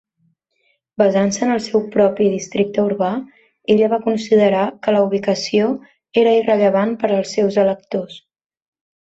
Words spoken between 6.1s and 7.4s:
era irrellevant per als